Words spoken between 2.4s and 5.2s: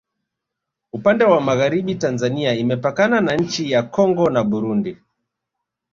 imepakana na nchi ya kongo na burundi